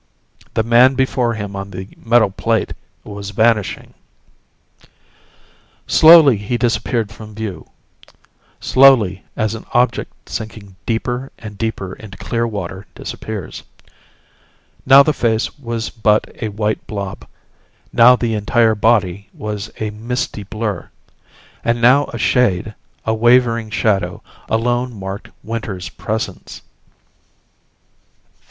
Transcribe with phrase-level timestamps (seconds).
[0.55, 3.93] The man before him on the metal plate was vanishing.
[5.85, 7.69] Slowly he disappeared from view
[8.59, 13.61] slowly, as an object sinking deeper and deeper into clear water disappears.
[14.87, 17.27] Now the face was but a white blob.
[17.93, 20.89] Now the entire body was but a misty blur.
[21.63, 22.73] And now a shade,
[23.05, 26.63] a wavering shadow, alone marked Winter's presence.